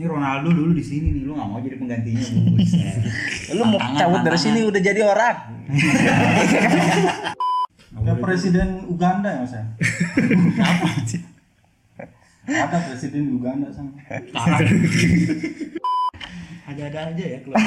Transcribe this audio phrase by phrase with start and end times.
[0.00, 2.24] Ini Ronaldo dulu di sini nih, lu nggak mau jadi penggantinya.
[3.52, 5.36] Lu mau cabut dari sini udah jadi orang.
[8.00, 9.60] Kayak presiden Uganda ya mas ya?
[12.48, 13.92] Ada presiden Uganda sama.
[16.64, 17.60] Ada-ada aja ya kalau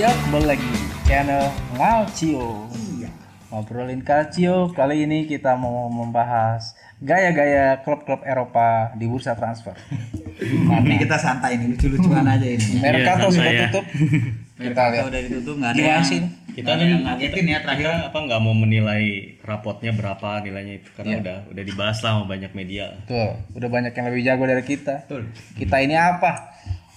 [0.00, 0.72] Ya, kembali lagi
[1.04, 2.64] channel Ngalcio.
[3.54, 3.62] Iya.
[3.62, 9.78] Ngobrolin Calcio, kali ini kita mau membahas gaya-gaya klub-klub Eropa di bursa transfer.
[10.82, 12.82] Ini kita santai nih, lucu-lucuan aja ini.
[12.82, 13.62] Mercato santai sudah ya.
[13.70, 13.86] tutup.
[14.66, 15.06] Kita lihat.
[15.06, 16.20] udah ditutup, nggak ada Gimana yang sih?
[16.54, 17.82] kita nih yang ngagetin ya terakhir.
[17.82, 19.04] kita apa nggak mau menilai
[19.42, 21.18] rapotnya berapa nilainya itu karena Iya.
[21.18, 24.94] udah udah dibahas lah sama banyak media Tuh, udah banyak yang lebih jago dari kita.
[25.02, 25.22] Betul.
[25.54, 26.54] Kita ini apa?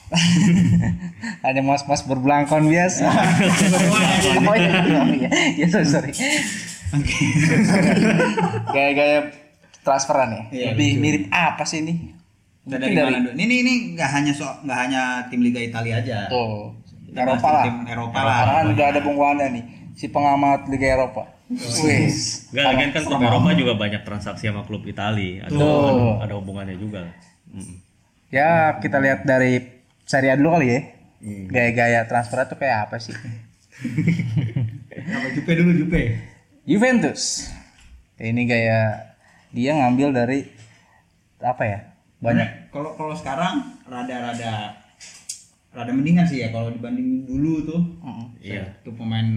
[1.45, 3.07] Hanya mas-mas berbelangkon biasa.
[4.47, 5.29] oh iya, iya, iya.
[5.59, 6.11] Ya, sorry, sorry.
[8.75, 9.19] Gaya-gaya
[9.83, 10.43] transferan ya.
[10.51, 12.15] Iya, lebih mirip apa sih ini?
[12.67, 13.35] Mungkin dari mana dulu?
[13.35, 15.01] Ini ini ini nggak hanya so nggak hanya
[15.31, 16.27] tim Liga Italia aja.
[16.27, 16.75] Tuh,
[17.15, 17.63] Eropa lah.
[17.67, 18.35] tim Eropa lah.
[18.43, 19.63] Karena kan udah ada Bung Wanda nih,
[19.95, 21.23] si pengamat Liga Eropa.
[21.47, 22.51] Wis.
[22.51, 25.39] Enggak, lagian kan klub Eropa juga banyak transaksi sama klub Itali.
[25.39, 25.87] Ada, Tuh.
[25.87, 27.07] ada, ada hubungannya juga.
[27.47, 27.75] Mm.
[28.27, 29.76] Ya, kita lihat dari
[30.07, 30.79] Serie A dulu kali ya.
[31.51, 33.11] Gaya-gaya transfer itu kayak apa sih?
[35.03, 36.15] Apa Jupe dulu Jupe?
[36.63, 37.51] Juventus.
[38.15, 39.11] Ini gaya
[39.51, 40.47] dia ngambil dari
[41.43, 41.79] apa ya?
[42.23, 42.71] Banyak.
[42.71, 44.79] Kalau kalau sekarang rada-rada
[45.75, 47.81] rada mendingan sih ya kalau dibanding dulu tuh.
[48.39, 48.79] Iya.
[48.87, 49.27] Tuh pemain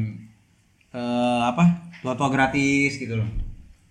[0.95, 1.91] eh apa?
[1.99, 3.27] Tua-tua gratis gitu loh.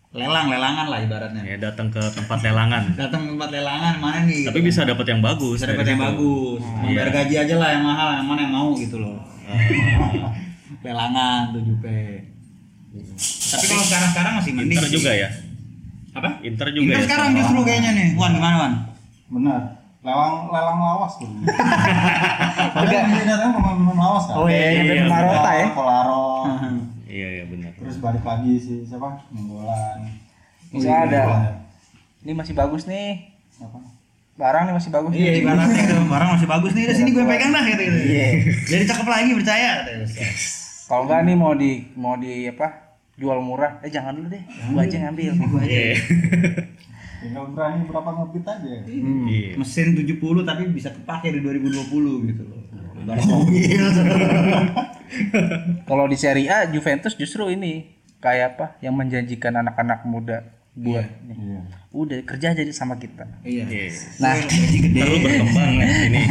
[0.09, 1.45] Lelang, lelangan lah ibaratnya.
[1.45, 2.81] Ya datang ke tempat lelangan.
[2.97, 4.41] Datang ke tempat lelangan mana nih?
[4.49, 5.61] Tapi bisa dapat yang bagus.
[5.61, 6.09] bisa dapat yang situ.
[6.09, 6.61] bagus.
[6.81, 9.21] Membayar gaji aja lah yang mahal, yang mana yang mau gitu loh.
[10.85, 12.25] lelangan tuh Jupe.
[13.53, 14.77] Tapi kalau sekarang-sekarang masih mending.
[14.81, 15.29] Inter juga ya.
[16.17, 16.29] Apa?
[16.41, 17.05] Inter juga Inter ya.
[17.05, 18.07] sekarang justru kayaknya nih.
[18.17, 18.73] Wan gimana Wan?
[19.29, 19.61] Benar.
[19.99, 21.29] Lelang lelang lawas tuh.
[22.73, 24.35] Padahal ini datang pemain-pemain lawas kan.
[24.41, 25.67] Oh iya, Iya, iya, iya, Marota ya.
[25.75, 26.25] Kolaro.
[27.09, 27.71] Iya iya benar.
[27.75, 29.27] Terus balik lagi si siapa?
[29.33, 29.98] Menggolan.
[30.69, 31.21] Bisa ada.
[32.21, 33.31] Ini masih bagus nih.
[33.57, 33.79] Apa?
[34.39, 35.41] Barang nih masih bagus Iya, nih.
[35.43, 37.81] ibaratnya itu barang masih bagus nih, udah sini gue pegang dah gitu.
[37.83, 37.99] gitu.
[38.07, 38.27] Iya.
[38.71, 39.71] Jadi cakep lagi percaya.
[40.87, 42.67] Kalau enggak nih mau di mau di apa?
[43.19, 43.83] Jual murah.
[43.83, 44.39] Eh jangan dulu deh.
[44.71, 45.35] Gua aja ngambil.
[45.59, 45.99] Iya.
[47.19, 48.69] Tinggal berani berapa ngebit aja.
[48.87, 49.59] Iya.
[49.59, 50.07] Mesin 70
[50.47, 52.63] tapi bisa kepake di 2020 gitu loh.
[52.95, 53.83] Ibarat mobil.
[55.83, 58.65] Kalau di Serie A Juventus justru ini kayak apa?
[58.79, 60.47] Yang menjanjikan anak-anak muda
[60.79, 61.35] buat nih.
[61.35, 61.61] Iya.
[61.91, 63.27] Udah kerja jadi sama kita.
[63.43, 63.65] Iya.
[63.67, 63.91] Iya.
[64.23, 65.01] Nah, gaji gede.
[65.19, 66.21] Berkembang ya ini.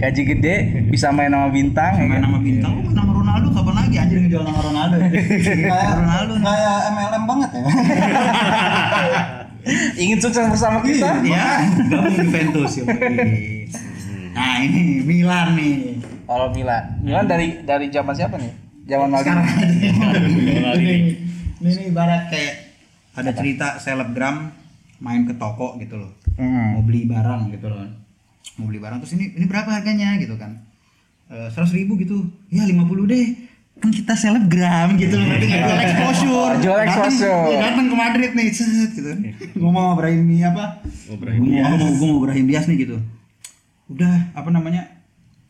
[0.00, 0.54] gaji gede
[0.88, 4.44] bisa main sama bintang ya Main nama bintang, oh, nama Ronaldo kapan lagi anjir ngejual
[4.48, 4.96] nama Ronaldo.
[5.68, 7.62] Kayak Ronaldo kayak MLM banget ya.
[10.00, 11.20] Ingin sukses bersama kita?
[11.20, 11.48] Iya,
[11.92, 12.84] gabung Juventus ya.
[14.30, 16.00] Nah, ini Milan nih.
[16.24, 18.52] Kalau Milan, Milan dari dari zaman siapa nih?
[18.86, 19.90] Zaman Sekarang Maldini.
[19.90, 20.94] ini,
[21.58, 22.54] ini, ini ibarat kayak
[23.20, 24.50] ada cerita selebgram
[24.98, 26.12] main ke toko gitu loh.
[26.34, 26.72] Hmm.
[26.74, 27.84] mau beli barang gitu loh.
[28.56, 30.56] Mau beli barang terus ini ini berapa harganya gitu kan.
[31.28, 32.26] Seratus ribu gitu.
[32.48, 33.26] Ya 50 deh.
[33.76, 35.24] Kan kita selebgram gitu loh.
[35.26, 36.52] Berarti nggak jual exposure.
[36.60, 37.44] Jual Datang- exposure.
[37.48, 39.10] iya, datang ke Madrid nih set gitu.
[39.56, 40.64] Ngomong sama Brahim nih apa?
[41.06, 41.16] Gue
[41.48, 42.96] mau gue mau Brahim Diaz nih gitu.
[43.86, 44.84] Udah apa namanya?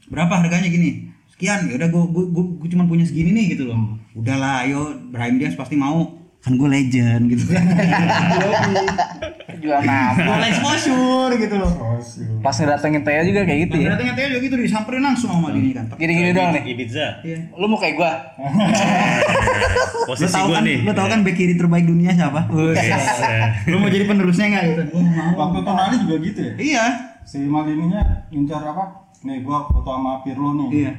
[0.07, 1.11] Berapa harganya gini?
[1.29, 1.67] Sekian.
[1.67, 2.25] Ya udah gue gue
[2.61, 3.99] gue cuma punya segini nih gitu loh.
[4.15, 7.65] Udahlah ayo Brahim Diaz pasti mau kan gue legend gitu kan
[9.61, 10.17] Jual nama.
[10.17, 12.41] jual exposure gitu loh Oh.
[12.41, 13.93] Pas ngedatengin Taya juga kayak gitu ya.
[13.93, 15.85] Berarti katanya juga gitu disamperin langsung sama Dini kan.
[15.93, 16.63] Gini-gini doang nih.
[16.67, 17.07] Ibiza.
[17.21, 17.39] Iya.
[17.53, 18.13] Lu mau kayak gua?
[20.01, 20.81] Lu Posisi gua kan, nih.
[20.81, 22.49] lu tahu kan bek kiri terbaik dunia siapa?
[23.71, 24.83] Lu mau jadi penerusnya enggak gitu?
[25.37, 26.53] Waktu Tonali juga gitu ya.
[26.57, 26.85] Iya.
[27.23, 29.00] Si Maldininya ngincar apa?
[29.21, 30.69] Nih gua foto sama Pirlo nih.
[30.73, 30.93] Iya.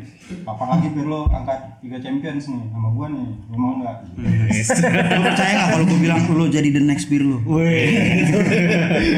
[0.46, 3.28] Kapan lagi Pirlo angkat tiga champions nih sama gua nih.
[3.50, 3.98] Lu mau enggak?
[4.22, 4.78] Yes.
[4.78, 7.42] Lu percaya enggak kalau gua bilang lu jadi the next Pirlo?
[7.50, 8.22] Weh.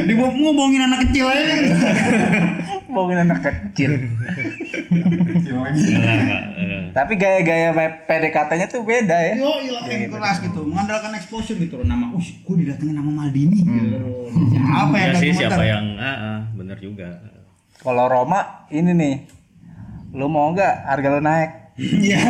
[0.08, 1.54] Di ngomongin anak kecil aja.
[2.96, 3.92] Anak kecil.
[6.96, 7.76] Tapi gaya-gaya
[8.08, 9.34] PDKT-nya tuh beda ya.
[9.36, 12.14] Yo, ilahin keras gitu, mengandalkan exposure gitu loh nama.
[12.16, 14.00] Uh, gua didatengin nama Maldini gitu.
[14.54, 17.33] Siapa yang Ya sih datang siapa yang ah, ah, bener juga.
[17.84, 18.40] Kalau Roma
[18.72, 19.16] ini nih.
[20.16, 21.52] Lu mau nggak harga lu naik?
[21.74, 22.22] Iya.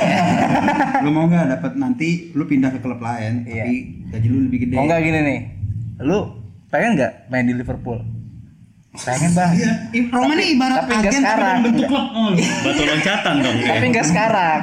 [1.04, 3.68] lu mau nggak dapat nanti lu pindah ke klub lain Iya.
[3.68, 3.76] tapi
[4.10, 4.76] gaji lu lebih gede.
[4.80, 5.40] Mau nggak gini nih?
[6.00, 6.18] Lu
[6.72, 8.00] pengen nggak main di Liverpool?
[8.96, 9.52] Pengen bang.
[9.52, 9.72] Iya.
[10.10, 12.06] Roma ini ibarat tapi nggak agen tapi dalam bentuk klub.
[12.08, 12.30] Oh.
[12.66, 13.56] Batu loncatan dong.
[13.62, 14.60] Tapi nggak sekarang.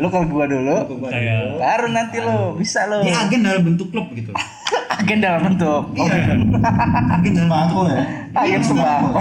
[0.00, 0.76] Lu kalau gua dulu,
[1.60, 3.04] baru nanti lu bisa lu.
[3.04, 4.32] Dia agen dalam bentuk klub gitu.
[5.02, 6.14] agen dalam bentuk Iya.
[7.18, 8.02] Agen dalam Bangko ya.
[8.32, 9.18] agen sembako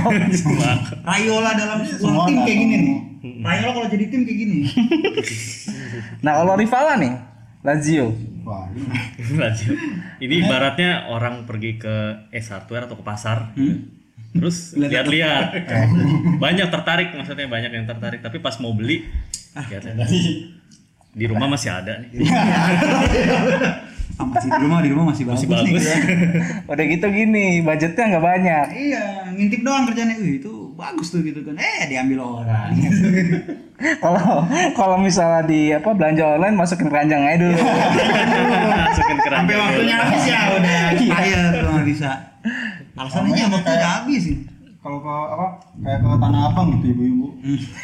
[1.02, 2.98] Rayola dalam sebuah Semua tim kayak gini nih.
[3.42, 4.58] Rayola kalau jadi tim kayak gini.
[6.26, 7.14] nah kalau rivalnya nih
[7.62, 8.08] Lazio
[8.42, 9.74] Wah, ini Lazio.
[10.18, 13.54] Ini ibaratnya orang pergi ke S1R atau ke pasar.
[14.34, 15.70] Terus lihat-lihat.
[16.44, 19.06] Banyak tertarik maksudnya banyak yang tertarik, tapi pas mau beli
[19.54, 20.10] lihat-lihat.
[21.12, 22.10] di rumah masih ada nih.
[24.14, 25.84] Ah, masih di rumah di rumah masih bagus, Masih bagus.
[25.84, 26.02] nih.
[26.72, 30.16] udah gitu gini budgetnya nggak banyak Iya, ngintip doang kerjanya.
[30.16, 31.54] Wih, itu bagus tuh gitu kan.
[31.56, 32.70] Eh, diambil orang.
[34.04, 37.58] kalau kalau misalnya di apa belanja online masukin keranjang aja dulu
[38.86, 39.42] Masukin keranjang.
[39.42, 42.10] Sampai waktunya habis ya udah kaya tuh nggak bisa.
[42.94, 44.38] Alasannya aja waktu udah habis sih.
[44.80, 45.48] kalau ke apa
[45.78, 47.28] kayak ke tanah abang gitu ibu-ibu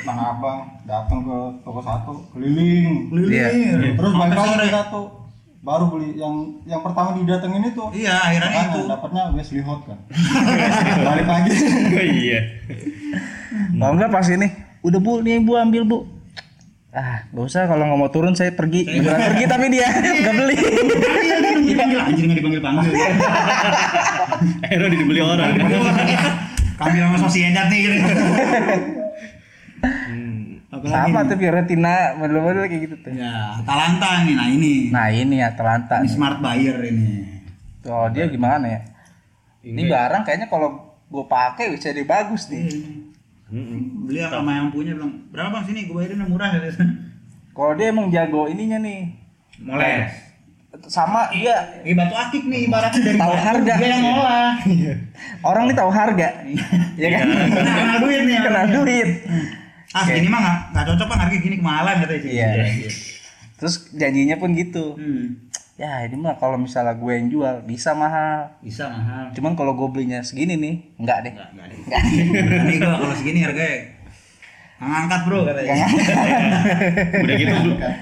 [0.01, 3.93] tanah abang datang ke toko satu keliling Iya.
[3.93, 5.01] terus Sampai balik lagi satu
[5.57, 6.33] baru beli yang
[6.63, 7.83] yang pertama didatengin itu.
[7.91, 8.79] Iya, akhirnya Makanya itu.
[8.87, 9.97] dapatnya Wesley Hot kan.
[11.03, 11.49] Balik lagi.
[11.97, 12.39] Oh iya.
[13.73, 14.47] kalau enggak pas ini?
[14.81, 15.19] Udah bu.
[15.19, 15.97] Nih bu ambil bu.
[16.89, 17.65] Ah nggak usah.
[17.65, 18.85] Kalau nggak mau turun saya pergi.
[18.85, 20.55] Beneran pergi tapi dia nggak beli.
[20.55, 22.91] Iya, dia nunggu dipanggil anjir nggak dipanggil panggil.
[24.63, 25.49] Akhirnya dibeli orang.
[26.77, 27.97] Kami sama Sociedad nih gitu.
[30.79, 31.25] Apalagi sama nih?
[31.25, 34.33] tuh Fiorentina model-model kayak gitu tuh Ya, Atalanta nih.
[34.33, 34.73] Nah ini.
[34.89, 36.11] nah ini Atalanta Ini nih.
[36.11, 37.07] smart buyer ini.
[37.79, 38.81] kalau dia gimana ya
[39.61, 40.69] ini barang kayaknya kalau
[41.03, 42.67] gue pakai bisa dia bagus nih
[43.47, 44.03] Mm-mm.
[44.03, 46.51] Beli apa sama yang punya bilang berapa bang sini gue bayarin yang murah
[47.55, 49.15] kalau dia emang jago ininya nih
[49.57, 50.11] Moles.
[50.85, 53.73] sama dia Ini batu akik nih ibaratnya dari Tahu harga.
[53.73, 54.51] Dia yang ngolah.
[55.41, 56.27] orang nih tahu harga
[56.93, 58.37] ya kan Kena, kena duit nih.
[58.37, 59.09] kena duit
[59.89, 62.31] Ah segini mah nggak nggak cocok bang harga gini kemahalan katanya sih.
[62.33, 62.49] Iya.
[63.55, 65.49] terus janjinya pun gitu Hmm.
[65.73, 69.29] ya ini mah kalau misalnya gue yang jual bisa mahal Bisa mahal.
[69.31, 71.79] cuman kalau gue belinya segini nih enggak deh Enggak, enggak deh.
[72.63, 73.96] Ini gua kalau segini harganya
[74.79, 75.85] ngangkat bro katanya.
[77.17, 77.51] Udah gitu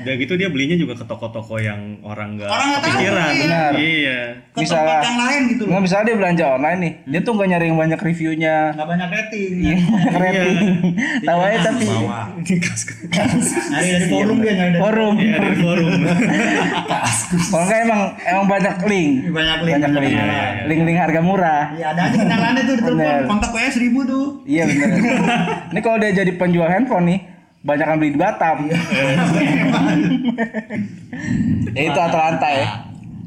[0.01, 3.25] udah gitu dia belinya juga ke toko-toko yang orang nggak Orang tahu, kepikiran.
[3.25, 3.41] iya.
[3.41, 3.71] Benar.
[3.75, 4.19] Iya.
[4.45, 5.01] Ke Bisa tempat lah.
[5.01, 5.69] yang lain gitu loh.
[5.69, 9.07] nggak misalnya dia belanja online nih dia tuh nggak nyari yang banyak reviewnya Nggak banyak
[9.09, 9.51] rating.
[10.13, 10.55] rating
[11.21, 11.85] tahu aja tapi.
[11.85, 15.89] Nyari dari forum dia nyari dari forum Iya dari forum.
[17.45, 19.73] kalau nggak emang emang banyak link Banyak link.
[19.77, 20.49] banyak link Iya, iya.
[20.65, 23.21] link-link harga murah Iya ada aja kenalannya tuh di telepon.
[23.27, 24.25] Kontak WA seribu tuh.
[24.43, 24.89] iya bener
[25.67, 27.19] ini kalau dia jadi penjual handphone nih
[27.61, 28.77] banyak yang beli di Batam ya
[31.81, 32.67] itu Atalanta ya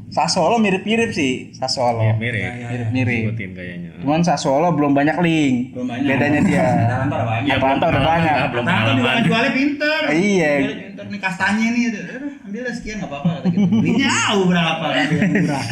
[0.09, 2.49] Sassuolo mirip-mirip sih Sassuolo Iya, mirip.
[2.89, 3.89] mirip-mirip kayaknya.
[3.99, 6.07] cuman Sassuolo belum banyak link Belum banyak.
[6.07, 7.45] bedanya dia Atalanta udah banyak.
[7.45, 8.35] Iya, Atalanta udah banyak.
[8.49, 9.99] belum Atalanta juga jualnya pinter.
[10.09, 10.51] Iya.
[10.57, 11.83] Pinter nih kastanya nih.
[11.85, 13.67] Aduh, ambil lah sekian nggak apa-apa kata gitu.
[13.75, 15.65] Belinya tahu berapa kan yang murah.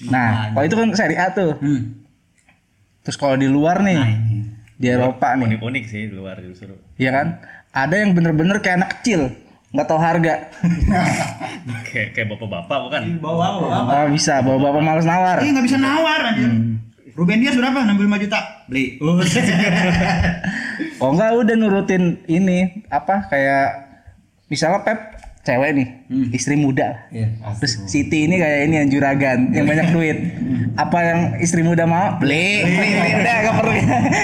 [0.00, 1.82] nah kalau itu kan seri A tuh Hmm.
[3.00, 4.10] terus kalau di luar nih Nah.
[4.78, 6.78] Di Eropa nih Unik-unik sih di luar justru.
[6.96, 7.26] Iya kan
[7.74, 9.34] ada yang bener-bener kayak anak kecil
[9.68, 10.48] nggak tahu harga
[11.92, 13.02] Kayak kayak bapak-bapak bukan?
[13.20, 13.76] Bawa bawa.
[13.92, 16.78] oh bisa bawa bapak males nawar Eh nggak bisa nawar anjir.
[17.18, 17.82] Ruben Dias berapa?
[17.82, 18.38] 65 juta.
[18.70, 18.94] Beli.
[19.02, 19.18] Oh.
[21.02, 23.68] oh enggak udah nurutin ini apa kayak
[24.46, 25.00] misalnya Pep
[25.48, 25.88] cewek nih
[26.30, 27.32] istri muda Iya.
[27.56, 30.18] terus Siti ini kayak ini yang juragan yang banyak duit
[30.74, 33.72] apa yang istri muda mau beli beli beli udah gak perlu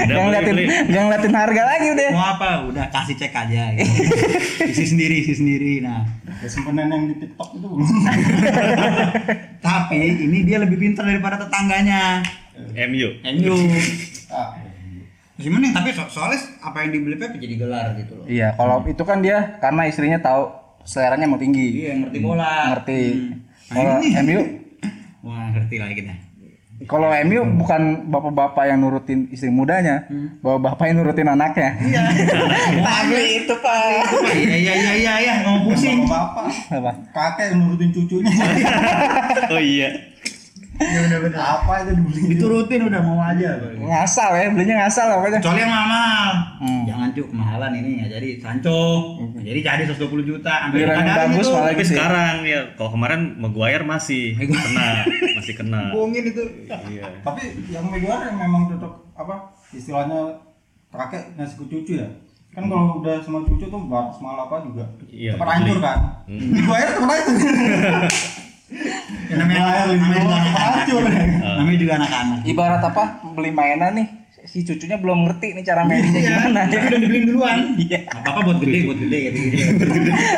[0.04, 2.48] gak ngeliatin gak ngeliatin harga lagi udah Mau apa?
[2.64, 3.72] Udah kasih cek aja.
[3.72, 3.90] Gitu.
[4.70, 5.80] isi sendiri, isi sendiri.
[5.80, 6.04] Nah,
[6.36, 7.66] ya simpenan yang di TikTok itu
[9.60, 12.22] tapi ini dia lebih pintar daripada tetangganya.
[12.86, 13.08] MU.
[13.20, 13.54] MU.
[14.30, 14.54] ah,
[15.34, 18.22] Masih mending tapi so soalnya apa yang dibeli Pep jadi gelar gitu loh.
[18.24, 20.46] iya kalau itu kan dia karena istrinya tahu
[20.84, 22.54] seleranya mau tinggi Iya, ngerti bola.
[22.70, 23.32] ngerti Hmm.
[23.66, 24.20] kalau Nah, ini.
[24.22, 24.40] MU
[25.20, 26.14] Wah, ngerti lah kita.
[26.84, 30.04] kalau MU bukan bapak-bapak yang nurutin istri mudanya
[30.38, 32.02] bapak-bapak yang nurutin anaknya Iya.
[32.84, 36.04] tapi itu pak Iya, iya, iya, iya, iya, mau pusing.
[36.04, 38.28] bapak apa kakek yang nurutin cucunya
[39.48, 39.88] Oh iya.
[40.74, 41.38] Iya benar-benar.
[41.40, 43.50] apa itu dibeli Itu rutin udah mau aja.
[43.76, 46.30] ngasal ya belinya ngasal pokoknya Kecuali yang mahal.
[46.58, 46.82] Hmm.
[46.84, 48.80] Jangan cuk kemahalan ini nggak jadi Sancho.
[49.16, 50.52] Nggak Jadi jadi 120 juta.
[50.64, 51.52] Ambil yang kadang bagus itu.
[51.52, 51.90] malah Tapi gitu ya.
[51.92, 54.88] sekarang ya kalau kemarin Maguire masih kena,
[55.32, 55.82] masih kena.
[55.90, 56.42] Bohongin itu.
[56.66, 57.02] Iya.
[57.20, 59.34] tapi yang Maguire yang memang cocok apa
[59.70, 60.20] istilahnya
[60.90, 62.08] kakek ngasih ke cucu ya
[62.50, 66.50] kan kalau udah sama cucu tuh batas malah apa juga Iya, cepat hancur kan Hmm.
[66.60, 67.38] Maguire cepat hancur
[69.24, 70.24] Ya, namanya Maguire namanya
[71.84, 72.38] juga anak-anak.
[72.48, 73.02] ibarat apa
[73.36, 74.08] beli mainan nih
[74.44, 76.68] si cucunya belum ngerti nih cara mainnya gimana.
[76.68, 77.58] Tapi udah dibeliin duluan.
[77.80, 78.00] Iya.
[78.12, 79.38] Apa-apa buat gede, buat gede gitu.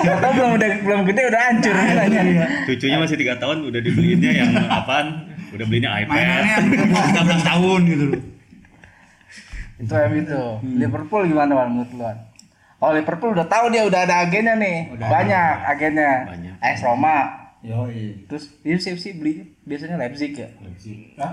[0.06, 2.46] Atau belum udah belum gede udah hancur mainannya.
[2.70, 5.26] Cucunya masih tiga tahun udah dibeliinnya yang apaan?
[5.50, 6.14] Udah belinya iPad.
[6.14, 6.54] Mainannya
[6.86, 7.02] umur
[7.42, 8.22] 13 tahun gitu loh.
[9.76, 10.42] Itu yang itu.
[10.78, 12.06] Liverpool gimana Wan menurut lu?
[12.76, 14.94] Oh Liverpool udah tahu dia udah ada agennya nih.
[14.94, 16.12] Udah Banyak agennya.
[16.30, 16.54] Banyak.
[16.62, 17.18] AS Roma.
[17.66, 18.14] Yo, iya.
[18.30, 19.18] Terus dia sih
[19.66, 20.48] biasanya Leipzig ya.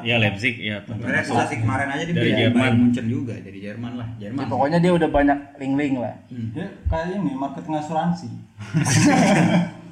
[0.01, 0.81] Ya Leipzig ya.
[0.83, 2.71] Sebenarnya Stasik kemarin aja Dari dibeli Jerman.
[2.81, 4.41] Munchen juga, dari Jerman lah, Jerman.
[4.41, 6.15] Ya, pokoknya dia udah banyak link-link lah.
[6.29, 8.27] Dia kayak ini marketing asuransi.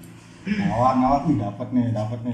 [0.41, 2.33] ngawat ngawat nih dapat nih dapat nih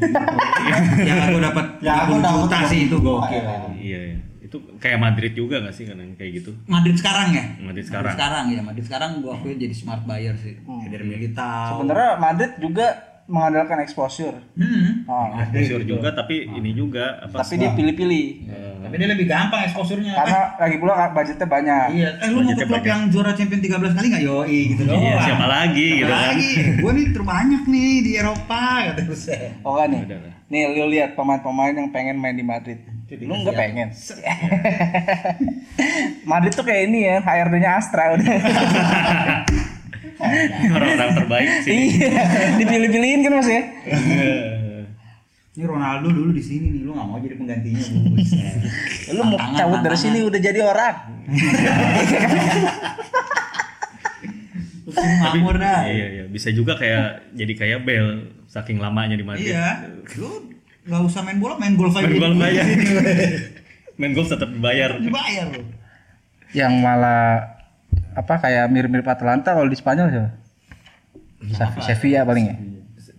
[1.03, 3.43] yang aku dapat Ya, aku 30 dapat sih itu 20 gokil.
[3.43, 3.69] itu.
[3.83, 4.17] Iya, iya.
[4.47, 6.55] Itu kayak Madrid juga gak sih kan yang kayak gitu?
[6.71, 7.43] Madrid sekarang ya?
[7.59, 8.15] Madrid sekarang.
[8.15, 10.55] sekarang ya, Madrid sekarang gua akui jadi smart buyer sih.
[10.87, 11.83] Dari Militao.
[11.83, 14.39] Sebenarnya Madrid juga mengandalkan exposure.
[14.55, 15.03] Hmm.
[15.03, 17.43] Oh, Exposure juga tapi ini juga apa?
[17.43, 18.27] tapi dia pilih-pilih.
[18.87, 20.15] Tapi dia lebih gampang exposure-nya.
[20.15, 21.85] Karena lagi pula budgetnya banyak.
[21.91, 25.03] Iya, eh lu mau ke klub yang juara champion 13 kali nggak yoi gitu doang.
[25.03, 26.23] Iya, siapa lagi gitu kan?
[26.23, 26.51] lagi?
[26.79, 29.51] Gua nih terbanyak nih di Eropa kata buset.
[29.67, 30.01] Oh kan nih.
[30.07, 30.19] Udah.
[30.47, 32.79] Nih lu lihat pemain-pemain yang pengen main di Madrid.
[33.11, 33.87] Lu nggak pengen.
[36.31, 38.27] Madrid tuh kayak ini ya, HRD-nya Astra udah.
[40.17, 41.71] Orang-orang terbaik sih.
[41.71, 42.23] iya,
[42.57, 43.61] dipilih-pilihin kan Mas ya.
[45.57, 47.81] Ini Ronaldo dulu di sini nih, lu nggak mau jadi penggantinya
[48.13, 48.61] buset.
[49.17, 50.95] Lu mau cabut dari sini udah jadi orang.
[54.93, 55.89] Makmur dah.
[55.89, 56.25] Iya, iya.
[56.29, 59.49] Bisa juga kayak jadi kayak Bell saking lamanya di Madrid.
[59.49, 59.97] Iya.
[60.21, 60.45] Lu
[60.85, 62.05] nggak usah main bola, main golf aja.
[62.05, 62.61] Main golf aja.
[63.97, 65.01] Main golf tetap dibayar.
[65.01, 65.65] Dibayar lu.
[66.53, 67.56] Yang malah
[68.17, 70.29] apa kayak mirip-mirip Atalanta kalau di Spanyol siapa?
[71.47, 72.55] Sev- Sevilla paling ya.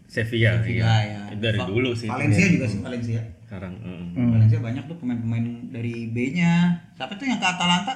[0.05, 0.67] Sevilla, iya.
[0.67, 1.21] Iya, ya.
[1.39, 2.09] Dari Va- dulu sih.
[2.09, 3.21] Valencia juga sih Valencia.
[3.41, 3.79] Sekarang.
[3.79, 4.03] heeh.
[4.13, 4.31] Hmm.
[4.35, 6.53] Valencia banyak tuh pemain-pemain dari B-nya.
[6.93, 7.95] Siapa tuh yang ke Atalanta?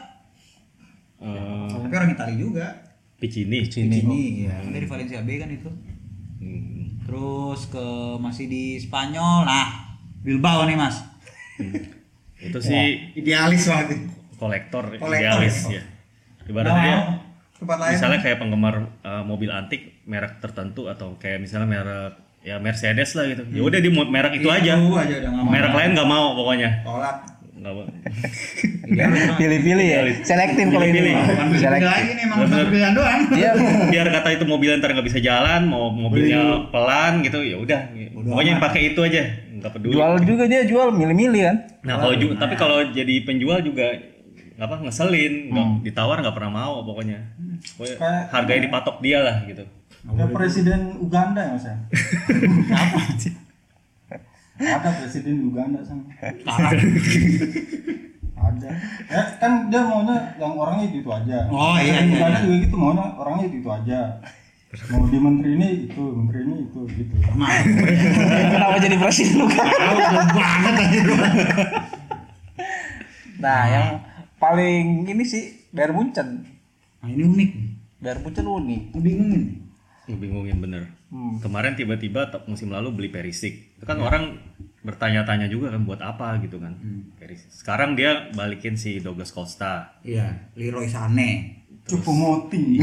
[1.19, 2.67] Eh, Tapi orang Italia juga.
[3.19, 3.63] Piccini.
[3.63, 5.71] Ini ya, dari Valencia B kan itu.
[6.39, 7.03] Hmm.
[7.03, 9.43] Terus ke masih di Spanyol.
[9.43, 11.03] Nah, Bilbao nih, Mas.
[12.37, 13.99] Itu sih Idealis banget.
[14.35, 15.79] kolektor, Kolektor, idealis ya?
[15.79, 15.83] ya.
[16.49, 16.99] Ibaratnya dia
[17.63, 17.93] tempat lain.
[17.95, 18.75] misalnya kayak penggemar
[19.07, 23.43] uh, mobil antik merek tertentu atau kayak misalnya merek ya Mercedes lah gitu.
[23.55, 24.75] Ya udah di merek itu aja.
[24.75, 25.47] Itu aja mau.
[25.47, 26.71] Merek lain nggak mau pokoknya.
[26.83, 27.17] Tolak.
[27.63, 27.85] Nggak mau.
[27.87, 29.35] Banget.
[29.41, 30.01] Pilih-pilih ya.
[30.27, 30.91] Selektif kalau ini.
[30.91, 31.15] Pilih-pilih.
[31.23, 31.89] Bukan pilih Selektif.
[31.95, 33.21] lagi nih, emang pilihan doang.
[33.31, 33.51] Dia
[33.89, 37.81] Biar kata itu mobilnya ntar nggak bisa jalan, mau mobilnya pelan gitu, ya udah.
[38.27, 39.23] Pokoknya yang pakai itu aja,
[39.63, 39.95] nggak peduli.
[39.95, 41.57] jual juga dia jual milih-milih kan.
[41.87, 43.95] Nah kalau tapi kalau jadi penjual juga
[44.59, 47.19] apa ngeselin, nggak ditawar nggak pernah mau pokoknya.
[47.79, 49.65] Pokoknya Kayak- harganya dipatok dia lah gitu.
[50.03, 51.77] Ada presiden Uganda ya mas ya?
[54.59, 56.03] Ada presiden Uganda sana.
[58.43, 58.69] Ada.
[59.07, 61.47] Ya kan dia maunya yang orangnya itu, itu aja.
[61.47, 62.45] Oh, iya, iya, Uganda iya.
[62.45, 63.99] juga gitu maunya orangnya itu, itu aja.
[64.89, 67.15] Mau di menteri ini itu, menteri ini itu gitu.
[68.51, 69.69] Kenapa jadi presiden lu kan?
[70.33, 71.01] banget aja.
[73.43, 73.87] Nah, yang
[74.43, 76.43] paling ini sih Bayern Munchen.
[76.99, 77.51] Nah, ini unik.
[78.03, 78.83] Bayern Munchen unik.
[78.99, 79.45] Ngebingungin.
[80.11, 80.83] Ngebingungin bener.
[81.15, 81.39] Hmm.
[81.39, 83.79] Kemarin tiba-tiba musim lalu beli Perisik.
[83.79, 84.43] Itu kan orang
[84.83, 86.75] bertanya-tanya juga kan buat apa gitu kan.
[87.23, 87.55] Perisik.
[87.55, 90.03] Sekarang dia balikin si Douglas Costa.
[90.03, 91.63] Iya, Leroy Sané.
[91.87, 92.19] Cukup
[92.51, 92.83] moting.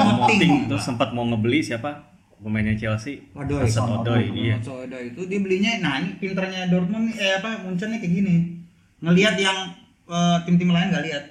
[0.00, 2.16] Moting terus sempat mau ngebeli siapa?
[2.44, 3.24] Pemainnya Chelsea.
[3.32, 4.60] Waduh, Mesut Odoi, iya.
[4.60, 8.60] Soda itu dia belinya, nah ini pinternya Dortmund eh apa Munchen kayak gini.
[9.00, 9.72] Ngelihat yang
[10.06, 11.24] eh, tim-tim lain nggak lihat.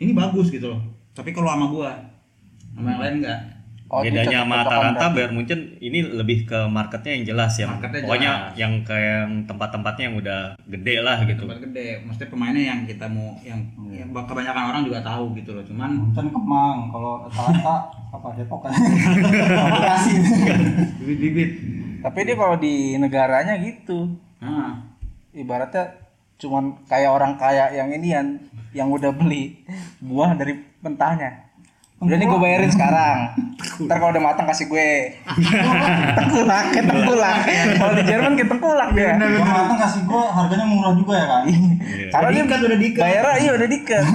[0.00, 0.80] Ini bagus gitu loh.
[1.12, 1.92] Tapi kalau sama gua,
[2.72, 3.40] sama yang lain enggak.
[3.90, 5.18] Oh, Bedanya sama berarti.
[5.18, 7.66] Bayern Munchen ini lebih ke marketnya yang jelas ya.
[7.66, 8.54] Marketnya Pokoknya jelas.
[8.54, 11.42] yang kayak yang tempat-tempatnya yang udah gede lah gitu.
[11.42, 13.58] Tempat gede, maksudnya pemainnya yang kita mau, yang,
[13.90, 15.66] yang kebanyakan orang juga tahu gitu loh.
[15.66, 17.76] Cuman Munchen Kemang, kalau Atalanta
[18.14, 18.72] apa Depok kan?
[19.74, 20.12] Bekasi.
[21.02, 21.50] bibit-bibit.
[22.06, 24.06] Tapi dia kalau di negaranya gitu.
[24.38, 24.86] Nah,
[25.34, 26.09] Ibaratnya
[26.40, 28.40] cuman kayak orang kaya yang inian
[28.72, 29.60] yang udah beli
[30.00, 31.52] buah dari mentahnya.
[32.00, 33.36] Udah nih gue bayarin sekarang.
[33.84, 35.20] Ntar kalau udah matang kasih gue.
[36.16, 37.36] tengkulak, kayak tengkulak.
[37.76, 39.12] Kalau di Jerman kayak tengkulak dia.
[39.20, 41.42] Yang matang kasih gua harganya murah juga ya kan?
[42.08, 43.02] Karena dia udah diikat.
[43.04, 44.04] bayarnya iya udah diikat.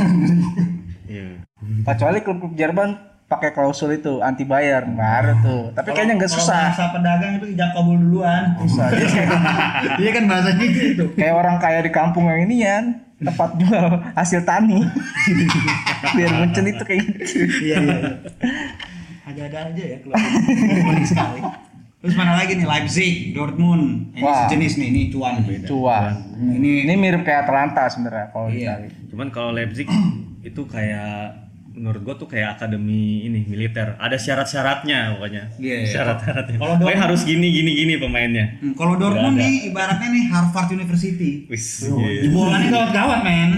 [1.05, 1.46] Iya.
[1.86, 5.74] Kecuali klub-klub Jerman pakai klausul itu anti bayar ada tuh.
[5.74, 6.70] Tapi kayaknya nggak susah.
[6.70, 8.53] bahasa pedagang itu ijab kabul duluan.
[8.62, 8.94] Susah.
[8.94, 9.29] Dia kayak,
[9.98, 11.05] Iya kan bahasanya gitu.
[11.17, 12.77] kayak orang kaya di kampung yang ini ya
[13.17, 14.86] tempat jual hasil tani.
[16.15, 17.22] Biar Munchen itu kayak gitu.
[17.65, 17.77] Iya iya.
[17.82, 18.12] iya.
[19.25, 20.22] Ada-ada aja ya keluar.
[21.01, 21.41] Sekali.
[22.05, 24.13] Terus mana lagi nih Leipzig, Dortmund.
[24.13, 24.46] Ini Wah.
[24.46, 25.41] sejenis nih, ini cuan.
[25.65, 26.13] Cuan.
[26.38, 28.86] Ini Ini mirip kayak Atlanta sebenarnya kalau Iya.
[29.10, 29.89] Cuman kalau Leipzig
[30.46, 31.45] itu kayak
[31.75, 33.94] menurut gua tuh kayak akademi ini militer.
[33.96, 35.44] Ada syarat-syaratnya pokoknya.
[35.55, 35.88] Iya, iya.
[35.91, 36.55] Syarat-syaratnya.
[36.55, 38.46] Kalau Pokoknya Dortmund- harus gini gini gini pemainnya.
[38.58, 41.32] Hmm, kalau Dortmund nih ibaratnya nih Harvard University.
[41.46, 41.84] Wis.
[41.86, 42.24] iya.
[42.24, 43.51] Jebolanya gawat-gawat, men.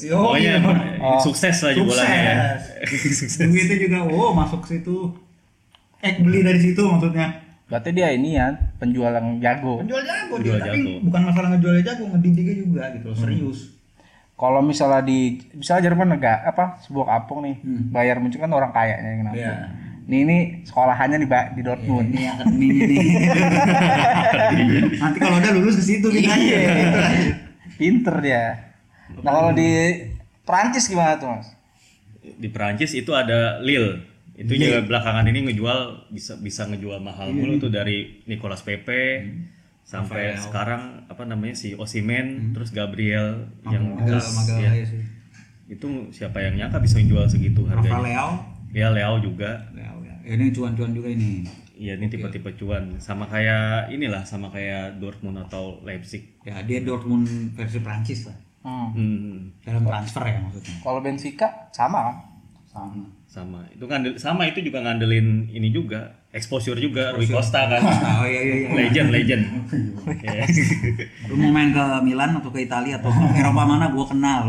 [0.00, 0.52] Yo, Pokoknya
[0.98, 1.18] Oh.
[1.18, 2.38] sukses lah ya.
[2.86, 3.36] sukses.
[3.36, 5.12] Duitnya juga, oh masuk situ.
[5.98, 7.42] Eh beli dari situ maksudnya.
[7.66, 8.48] Berarti dia ini ya
[8.78, 9.82] penjual yang jago.
[9.82, 11.04] Penjual jago, Penjual dia, tapi jago.
[11.04, 13.58] bukan masalah ngejual jago, ngedidiknya juga gitu, loh, serius.
[14.38, 17.58] Kalau misalnya di misalnya Jerman negara apa sebuah kampung nih,
[17.90, 19.42] bayar muncul kan orang kayanya yang nabung.
[19.42, 19.54] Iya.
[20.08, 22.08] Nih ini sekolahannya di di Dortmund.
[22.14, 23.00] Ini akademinya nih.
[25.02, 26.60] Nanti kalau udah lulus ke situ kita Iya.
[27.74, 28.44] Pinter dia.
[29.26, 29.68] Nah kalau di
[30.46, 31.50] Prancis gimana tuh mas?
[32.22, 34.06] Di Perancis itu ada Lille.
[34.38, 39.26] Itu juga belakangan ini ngejual bisa bisa ngejual mahal mulu tuh dari Nicolas Pepe
[39.88, 44.70] sampai sekarang apa namanya si Osimen terus Gabriel yang Magal, magal ya.
[44.76, 45.00] aja sih.
[45.68, 48.28] itu siapa yang nyangka bisa jual segitu harganya Rafael,
[48.76, 50.16] ya Leo juga Leo, ya.
[50.28, 51.48] Ini cuan-cuan juga ini.
[51.72, 56.36] Iya ini tipe-tipe cuan sama kayak inilah sama kayak Dortmund atau Leipzig.
[56.44, 57.24] Ya dia Dortmund
[57.56, 58.36] versi Prancis lah.
[58.60, 58.92] Hmm.
[58.92, 60.76] Hmm, Dalam transfer ya maksudnya.
[60.84, 62.16] Kalau Benfica sama kan?
[62.68, 63.04] Sama.
[63.28, 67.80] sama itu ngandel sama itu juga ngandelin ini juga exposure juga Rui Costa kan
[68.20, 68.68] Oh iya iya iya.
[68.76, 69.42] legend legend
[70.08, 70.44] Iya.
[71.28, 74.48] Lu mau main ke Milan atau ke Italia atau ke Eropa mana gua kenal.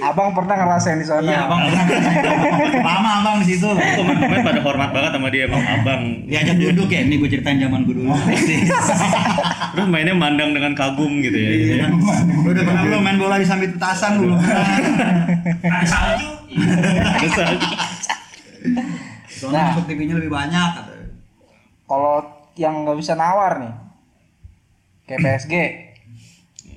[0.00, 1.26] Abang pernah ngerasain di sana?
[1.26, 1.82] Iya, Abang pernah.
[2.80, 3.66] Lama Abang di situ.
[3.66, 7.82] pemain-pemain pada hormat banget sama dia emang abang Diajak duduk ya, ini gue ceritain zaman
[7.82, 8.14] gue dulu.
[9.74, 11.90] terus mainnya mandang dengan kagum gitu ya Iya kan.
[12.40, 14.38] Lu udah pernah belum main bola di sambil petasan lu?
[15.66, 15.86] Ada
[17.28, 17.68] salju.
[19.40, 20.92] Soalnya masuk TV-nya lebih banyak kata.
[21.84, 22.16] Kalau
[22.54, 23.72] yang nggak bisa nawar nih,
[25.06, 25.54] kayak PSG,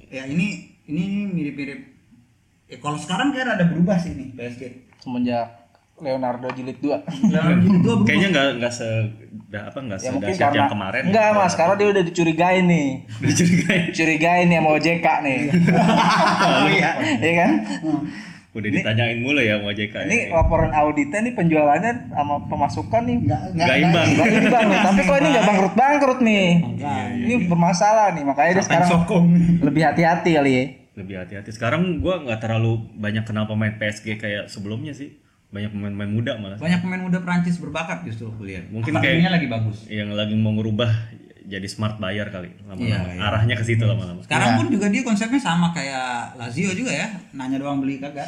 [0.08, 0.48] Ya ini
[0.84, 1.80] ini mirip-mirip.
[2.66, 4.64] Ya kalau sekarang kayak ada berubah sih nih PSG.
[4.98, 5.46] semenjak
[5.96, 6.90] Leonardo jilid 2
[7.28, 8.04] Yang ini dua berubah.
[8.04, 8.88] kayaknya nggak nggak se
[9.54, 12.88] apa nggak ya mungkin karena yang kemarin enggak mas karena dia udah dicurigain nih
[13.22, 15.38] dicurigain curigain nih sama OJK nih
[16.58, 16.92] Oh iya.
[17.16, 17.52] Iya kan
[18.54, 23.18] udah ditanyain mulu ya sama JK ini laporan auditnya nih penjualannya sama pemasukan nih.
[23.20, 24.08] Enggak nggak imbang.
[24.08, 24.64] Nggak imbang.
[24.64, 26.46] Nih tapi kok ini nggak bangkrut bangkrut nih?
[27.20, 29.26] Ini bermasalah nih makanya dia sekarang sokong.
[29.60, 30.64] lebih hati-hati kali ya.
[30.94, 31.50] Lebih hati-hati.
[31.50, 35.18] Sekarang gua nggak terlalu banyak kenal pemain PSG kayak sebelumnya sih.
[35.50, 36.58] Banyak pemain-pemain muda malah.
[36.58, 38.26] Banyak pemain muda Prancis berbakat justru.
[38.28, 38.70] Aku lihat.
[38.70, 39.78] Mungkin Akademinya kayak- lagi bagus.
[39.88, 40.90] yang lagi mau ngerubah
[41.46, 43.22] jadi smart buyer kali lama-lama Iya, iya.
[43.22, 47.58] arahnya ke situ lama-lama Sekarang pun juga dia konsepnya sama kayak Lazio juga ya, nanya
[47.58, 48.26] doang beli kagak.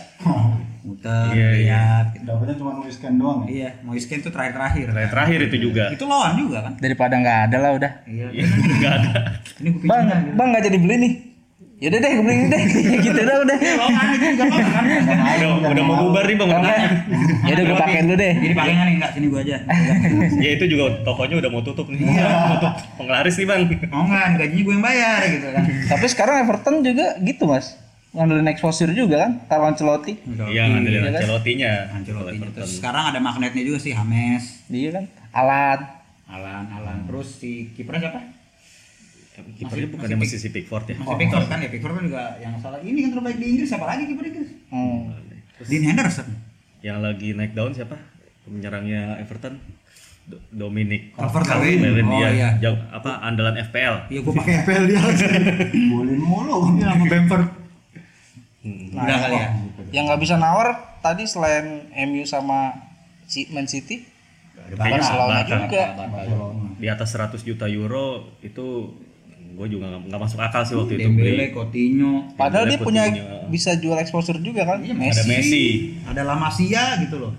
[0.82, 1.50] Muter, Iya, iya.
[1.58, 2.06] lihat.
[2.14, 2.24] gitu.
[2.26, 3.50] Dapatnya cuma nulis scan doang ya.
[3.50, 4.86] Iya, mau scan tuh terakhir-terakhir.
[4.88, 6.74] Terakhir, terakhir itu juga Itu lawan juga kan?
[6.78, 8.28] daripada nggak ada lah udah Iya.
[8.32, 9.12] Iya, nggak ada
[9.58, 10.02] Ini bang
[10.36, 11.14] bang nggak jadi beli nih
[11.76, 12.62] yaudah deh gue beli ini deh.
[13.06, 14.84] Gitu dah udah juga lawan kan?
[15.36, 16.80] udah, udah mau bubar nih bang Kalau nggak,
[17.44, 18.34] yaudah gue pakai dulu deh.
[18.40, 18.96] Jadi pakai nggak nih?
[18.96, 19.58] Enggak, sini gua aja.
[20.44, 22.00] ya itu juga tokonya udah mau tutup nih.
[22.56, 23.62] Tutup penglaris nih bang.
[23.92, 25.64] Oh enggak, gajinya gue yang bayar gitu kan.
[25.92, 27.76] tapi sekarang Everton juga gitu mas.
[28.16, 29.32] Ngandelin exposure juga kan?
[29.52, 30.16] Carlo Ancelotti.
[30.24, 31.20] Iya ngandelin Iya kan?
[31.20, 31.74] Ancelotti-nya.
[31.92, 32.36] Ancelotti.
[32.40, 32.56] Everton.
[32.64, 35.04] terus sekarang ada magnetnya juga sih Hames, dia kan?
[35.36, 35.80] Alan.
[36.32, 36.98] Alan, Alan.
[37.12, 38.35] Terus si kipernya siapa?
[39.36, 42.80] Kipernya bukannya masih si Pickford ya Si Pickford kan ya, Pickford kan juga yang salah.
[42.80, 44.50] Ini kan terbaik di Inggris, siapa lagi kiper Inggris?
[44.68, 45.00] hmm.
[45.62, 46.28] Dean Henderson.
[46.80, 47.98] yang lagi naik daun siapa
[48.42, 49.58] penyerangnya Everton
[50.24, 51.82] Do- Dominic Calvert-Lewin.
[52.04, 52.50] Oh, dia iya.
[52.60, 55.02] jauh- apa andalan FPL Iya, gue pakai FPL dia.
[55.92, 56.74] Boleh mulu.
[56.74, 57.46] Iya, sama Bamford.
[58.60, 58.90] Hmm.
[58.92, 59.50] Udah kali ya.
[59.92, 60.68] yang nggak bisa nawar
[61.00, 61.66] tadi selain
[62.04, 62.74] MU sama
[63.24, 64.02] si- Man City
[64.68, 65.94] Barcelona juga
[66.76, 68.98] di atas 100 juta euro itu
[69.56, 72.86] gue juga nggak- nggak masuk akal sih waktu itu Dembele, beli Coutinho, padahal dia Dembele
[72.86, 75.66] punya punya- bisa jual exposure juga kan Iya, ada Messi
[76.04, 77.34] ada La Masia gitu loh.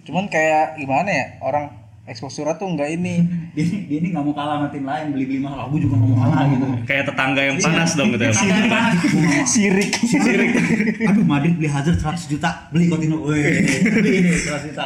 [0.00, 1.64] cuman kayak gimana ya orang
[2.02, 3.14] exposure tuh nggak ini
[3.54, 5.66] Dia, dia ini nggak mau kalah sama tim lain, beli beli mahal.
[5.66, 6.66] Aku juga nggak mau kalah gitu.
[6.88, 8.32] kayak tetangga yang panas dong gitu ya
[9.46, 10.50] sirik Sirik.
[11.04, 13.18] Aduh, Madrid beli Hazard 100 juta, beli Coutinho.
[13.24, 14.84] Beli ini 100 juta.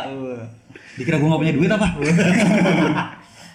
[0.94, 1.86] Dikira gua nggak punya duit apa?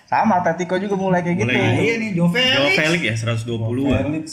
[0.09, 1.77] Sama Atletico juga mulai kayak gitu Mulai.
[1.77, 2.73] Iya nih, Joe Joe Felix.
[2.73, 4.25] Felix ya 120 an Felix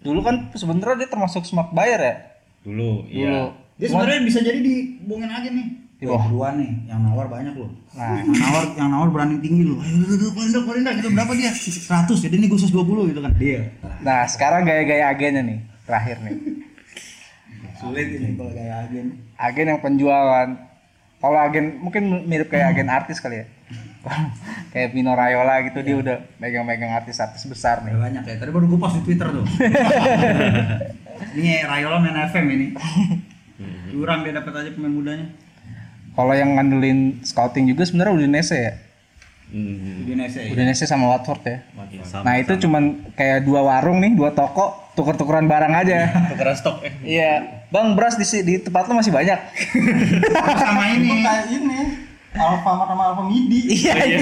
[0.00, 2.14] dulu kan sebenarnya dia termasuk smart buyer ya
[2.62, 5.66] dulu dulu iya Dia sebenarnya bisa jadi dibuangin aja nih.
[5.96, 6.24] Di Wah, bawah.
[6.28, 7.68] duluan nih, yang nawar banyak loh.
[7.92, 8.24] Nah.
[8.24, 9.80] yang nawar, yang nawar berani tinggi loh.
[9.80, 10.92] Ayo, udah, udah, paling dah, paling dah.
[10.96, 11.52] Gitu berapa dia?
[11.52, 12.24] 100.
[12.24, 13.32] Jadi ini gue 120 gitu kan.
[13.36, 13.60] Dia.
[14.00, 16.36] nah sekarang gaya-gaya agennya nih terakhir nih
[17.80, 19.06] Sulit ini kalau kayak agen.
[19.36, 20.48] agen yang penjualan
[21.16, 23.46] kalau agen mungkin mirip kayak agen artis kali ya
[24.72, 28.34] kayak Pino Raiola gitu dia udah megang-megang artis-artis besar nih banyak ya.
[28.36, 29.44] Tadi baru gue post di Twitter tuh.
[31.38, 32.66] ini Rayola main FM ini.
[33.90, 35.26] Curang dia dapat aja pemain mudanya.
[36.10, 38.74] kalau yang ngandelin scouting juga sebenarnya Udinese ya
[39.50, 40.06] Hmm.
[40.06, 40.54] Udinese ya.
[40.54, 41.58] Udinese sama Watford ya
[42.06, 46.86] Sama, nah itu cuman kayak dua warung nih dua toko tuker-tukeran barang aja tukeran stok
[46.86, 46.92] eh.
[47.02, 47.30] iya
[47.66, 49.38] bang beras di, di tempat lu masih banyak
[50.54, 51.18] Sama ini.
[52.40, 53.60] Alfa sama Alfa Midi.
[53.70, 54.18] iya iya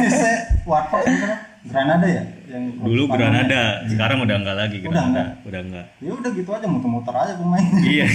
[0.00, 0.30] Bisa
[0.64, 5.08] Watford misalnya Granada ya yang Dulu Granada, sekarang udah enggak lagi Udah Granada.
[5.08, 5.28] enggak?
[5.48, 5.86] Udah enggak.
[5.98, 7.80] Ya udah gitu aja muter-muter aja pemainnya.
[7.82, 8.06] Iya.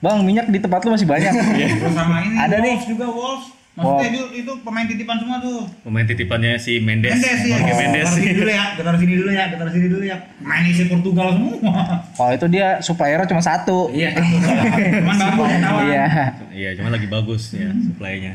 [0.00, 2.34] bang minyak di tempat lu masih banyak Terus sama ini.
[2.34, 2.76] Ada nih.
[2.88, 3.59] Juga Wolves.
[3.80, 5.64] Maksudnya itu, itu pemain titipan semua tuh.
[5.80, 7.10] Pemain titipannya si Mendes.
[7.10, 7.56] Mendes ya.
[7.56, 8.04] Jorge Mendes.
[8.04, 8.64] Taruh sini dulu ya.
[8.76, 9.44] Taruh sini dulu ya.
[9.50, 10.16] Taruh sini dulu ya.
[10.38, 11.82] Main isi Portugal semua.
[12.12, 14.12] kalau itu dia suppliernya cuma satu Iya.
[14.12, 15.82] Cuman bagus kawan.
[15.86, 16.04] iya
[16.50, 18.32] Iya, cuma lagi bagus ya supply-nya.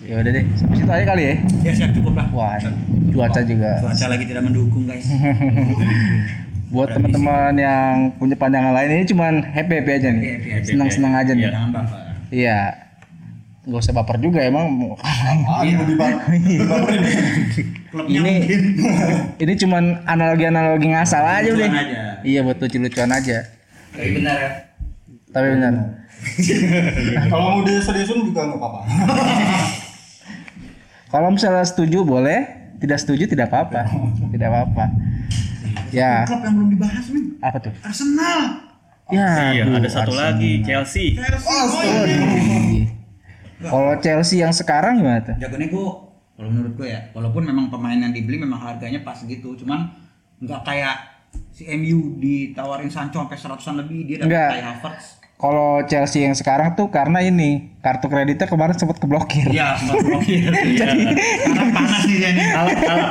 [0.00, 2.26] ya udah deh sampai situ aja kali ya Ya siap cukup lah.
[2.32, 2.58] wah
[3.08, 5.06] cuaca juga Cuaca lagi tidak mendukung guys.
[6.72, 10.22] buat teman-teman yang punya pandangan lain ini cuman happy happy aja nih
[10.56, 11.52] happy, senang-senang aja nih
[12.32, 12.81] iya
[13.62, 14.66] nggak usah baper juga emang
[14.98, 15.86] Ah, Iya.
[15.94, 16.42] bagus
[18.08, 18.34] ini.
[19.36, 21.68] Ini cuman analogi analogi ngasal aja udah
[22.22, 23.46] iya buat lucu-lucuan aja
[23.92, 24.50] Tapi benar ya.
[25.28, 25.72] tapi benar
[27.28, 28.80] Kalau mau diseriusin juga nggak apa-apa.
[31.08, 32.40] kalau misalnya setuju boleh
[32.78, 33.84] tidak setuju tidak apa-apa
[34.30, 34.84] tidak apa-apa
[35.90, 37.24] ya Klub yang belum dibahas nih.
[37.38, 38.40] apa tuh Arsenal.
[39.08, 40.24] ya iya, aduh, ada satu Arsenal.
[40.32, 41.06] lagi Chelsea.
[41.12, 41.52] Chelsea.
[41.52, 42.16] Oh, iya.
[42.64, 42.81] Iya.
[43.70, 45.84] Kalau Chelsea yang sekarang gimana tuh Jago nego
[46.34, 49.92] kalau menurut gue ya walaupun memang pemain yang dibeli memang harganya pas gitu cuman
[50.42, 50.96] nggak kayak
[51.52, 55.06] si MU ditawarin Sancho sampai seratusan lebih dia dapat kayak Havertz
[55.42, 60.50] kalau Chelsea yang sekarang tuh karena ini kartu kreditnya kemarin sempat keblokir iya sempat blokir
[60.54, 63.10] sekarang panas nih dia nih Alap, alap.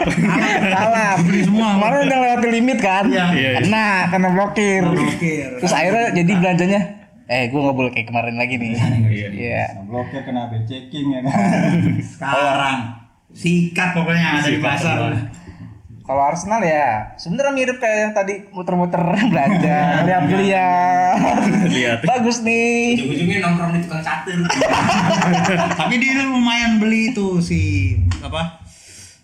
[0.72, 1.12] Salah.
[1.22, 1.68] Beli semua.
[1.76, 3.06] Kemarin udah lewat limit kan?
[3.10, 3.26] Iya.
[3.36, 3.60] Iya, iya.
[3.66, 4.82] Kena, kena blokir.
[4.86, 6.82] blokir Terus akhirnya jadi belanjanya,
[7.32, 8.76] eh gue nggak boleh kayak kemarin lagi nih.
[8.76, 9.28] Iya.
[9.32, 9.64] Iya.
[9.80, 11.32] Nah, blokir kena checking ya kan.
[12.20, 12.78] sekarang
[13.32, 15.00] sikat pokoknya ada di pasar.
[16.02, 19.00] Kalau Arsenal ya, sebenarnya mirip kayak yang tadi muter-muter
[19.32, 21.16] belanja, lihat-lihat.
[21.72, 22.00] Lihat.
[22.04, 23.00] Bagus nih.
[23.00, 24.44] ujung-ujungnya nongkrong di tukang catur
[25.80, 28.61] tapi dia lumayan beli tuh si apa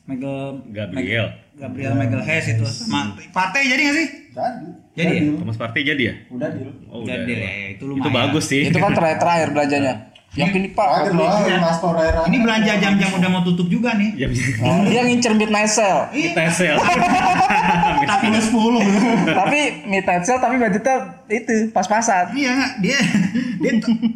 [0.08, 1.28] Michael Gabriel.
[1.58, 4.68] Gabriel Michael Hess itu sama Partey jadi nggak sih Jadi.
[4.98, 5.22] Jadi ya?
[5.22, 5.36] deal.
[5.42, 6.14] Thomas Partey jadi ya?
[6.32, 6.70] Udah deal.
[6.88, 7.38] Oh, Jadi udah.
[7.44, 8.62] ya, ya, itu Itu lumayan bagus sih.
[8.70, 9.94] Itu kan terakhir-terakhir belanjanya.
[10.38, 14.30] Yang ini Pak, lah, ini belanja jam-jam udah mau tutup juga nih Jam
[14.92, 16.14] dia ngincer midnight sale.
[16.14, 16.78] Tesel.
[18.06, 22.32] tapi udah 10 tapi midnight sale tapi budgetnya itu pas-pasan.
[22.34, 23.00] iya dia
[23.60, 23.72] dia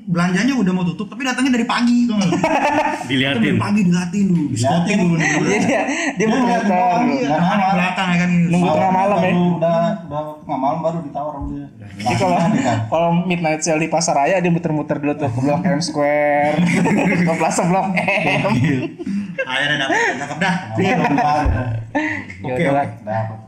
[0.08, 3.56] belanjanya udah mau tutup tapi datangnya dari pagi tuh dari Diliatin.
[3.60, 5.82] pagi dilatin dulu diskotin dulu Jadi dia
[6.16, 6.58] dia iya.
[7.12, 9.32] Iya, di belakang ya kan Nunggu tengah malam ya.
[9.32, 11.68] Udah udah tengah malam baru ditawar sama dia.
[12.02, 12.38] Jadi kalau
[12.88, 16.56] kalau midnight sale di pasar raya dia muter-muter dulu tuh ke Blok M Square,
[17.28, 18.42] ke Plaza Blok M.
[19.42, 21.42] akhirnya dapat cakep dah Dia belum tahu.
[22.42, 22.64] Ya Oke,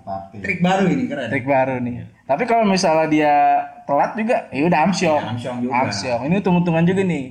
[0.03, 0.35] pasti.
[0.43, 1.95] trik baru ini keren trik baru nih.
[2.23, 3.35] Tapi kalau misalnya dia
[3.83, 5.21] telat juga, ya udah amsyong.
[5.23, 5.73] Ya, amsyong juga.
[5.83, 6.21] Amsyong.
[6.31, 7.25] Ini untung-untungan juga nih.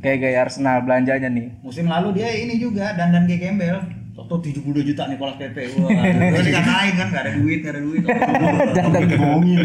[0.00, 1.60] Kayak gaya Arsenal belanjanya nih.
[1.60, 5.88] musim lalu dia ini juga dandan kayak gembel Toto 72 juta Nicolas Pepe wah
[6.34, 8.02] gue dikatain kan gak ada duit gak ada duit
[8.76, 9.58] Dandan Dibohongin.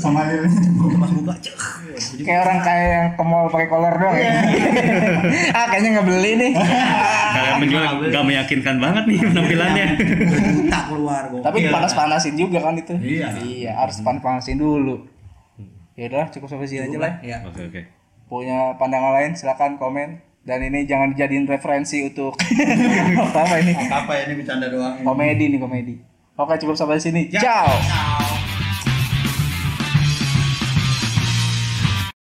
[0.00, 0.42] Sama dia.
[0.96, 1.56] pas buka cek
[2.24, 4.32] kayak orang kaya yang ke mall pakai kolor doang ya.
[5.52, 6.52] ah kayaknya nggak beli nih.
[6.56, 9.86] Kalian menjual nggak meyakinkan banget nih penampilannya.
[10.00, 11.44] juta keluar gokil.
[11.44, 12.94] Tapi dipanas-panasin juga kan itu.
[12.96, 13.28] Iya.
[13.44, 15.04] Iya, harus panas-panasin dulu.
[15.92, 17.12] Ya udah, cukup sampai sini aja lah.
[17.20, 17.80] ya Oke oke.
[18.26, 22.34] punya pandangan lain silakan komen dan ini jangan dijadiin referensi untuk
[23.42, 23.74] apa ini?
[23.90, 25.02] Apa ya ini bercanda doang.
[25.06, 25.94] Komedi nih komedi.
[26.34, 27.30] Oke cukup sampai sini.
[27.30, 27.70] Ciao.
[27.70, 28.31] Ciao.